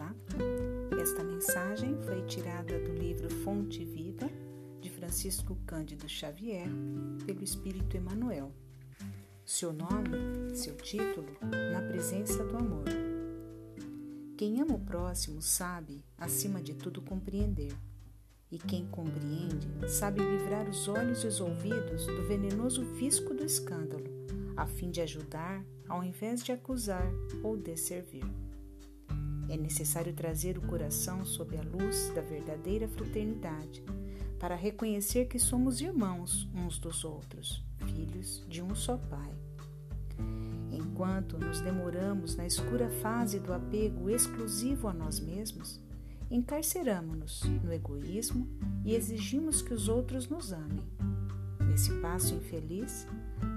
[0.00, 0.14] Olá,
[0.98, 4.30] esta mensagem foi tirada do livro Fonte e Vida,
[4.80, 6.66] de Francisco Cândido Xavier,
[7.26, 8.50] pelo Espírito Emmanuel.
[9.44, 12.84] Seu nome, seu título, na presença do amor.
[14.38, 17.74] Quem ama o próximo sabe, acima de tudo, compreender.
[18.50, 24.06] E quem compreende sabe livrar os olhos e os ouvidos do venenoso fisco do escândalo,
[24.56, 28.24] a fim de ajudar ao invés de acusar ou desservir.
[29.50, 33.82] É necessário trazer o coração sob a luz da verdadeira fraternidade,
[34.38, 39.34] para reconhecer que somos irmãos uns dos outros, filhos de um só Pai.
[40.70, 45.80] Enquanto nos demoramos na escura fase do apego exclusivo a nós mesmos,
[46.30, 48.48] encarceramos-nos no egoísmo
[48.84, 50.84] e exigimos que os outros nos amem.
[51.68, 53.04] Nesse passo infeliz,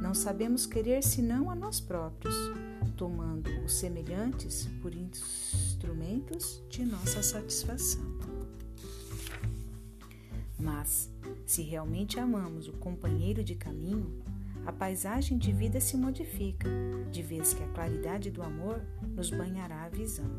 [0.01, 2.35] não sabemos querer senão a nós próprios,
[3.03, 8.01] tomando os semelhantes por instrumentos de nossa satisfação.
[10.57, 11.11] Mas,
[11.45, 14.23] se realmente amamos o companheiro de caminho,
[14.65, 16.69] a paisagem de vida se modifica,
[17.11, 18.81] de vez que a claridade do amor
[19.13, 20.31] nos banhará a visão.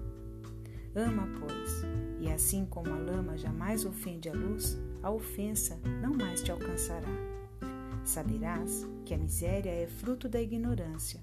[0.94, 1.82] Ama, pois,
[2.18, 7.12] e assim como a lama jamais ofende a luz, a ofensa não mais te alcançará.
[8.06, 11.20] Saberás que a miséria é fruto da ignorância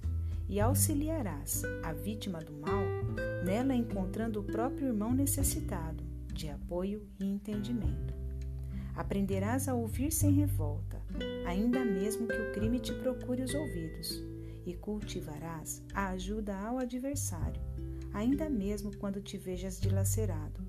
[0.52, 2.84] e auxiliarás a vítima do mal,
[3.46, 8.14] nela encontrando o próprio irmão necessitado de apoio e entendimento.
[8.94, 11.02] Aprenderás a ouvir sem revolta,
[11.48, 14.22] ainda mesmo que o crime te procure os ouvidos,
[14.66, 17.62] e cultivarás a ajuda ao adversário,
[18.14, 20.62] ainda mesmo quando te vejas dilacerado,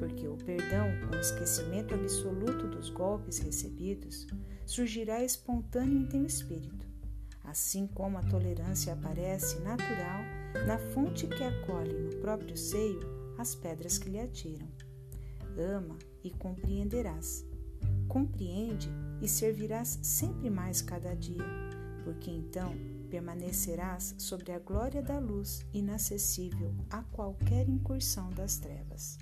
[0.00, 4.26] porque o perdão, com esquecimento absoluto dos golpes recebidos,
[4.66, 6.89] surgirá espontâneo em teu espírito
[7.50, 10.20] assim como a tolerância aparece natural
[10.66, 13.00] na fonte que acolhe no próprio seio
[13.36, 14.68] as pedras que lhe atiram.
[15.58, 17.44] Ama e compreenderás.
[18.06, 18.88] Compreende
[19.20, 21.44] e servirás sempre mais cada dia,
[22.04, 22.72] porque então
[23.10, 29.18] permanecerás sobre a glória da luz inacessível a qualquer incursão das trevas.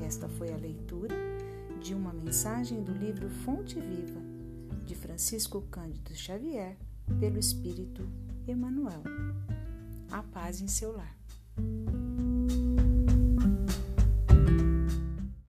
[0.00, 1.16] Esta foi a leitura
[1.80, 4.20] de uma mensagem do livro Fonte Viva,
[4.84, 6.76] de Francisco Cândido Xavier,
[7.20, 8.08] pelo Espírito
[8.46, 9.02] Emanuel.
[10.10, 11.17] A paz em seu lar.